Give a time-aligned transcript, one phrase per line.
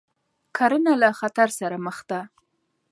[0.57, 2.21] کرنه له خطر سره مخ ده.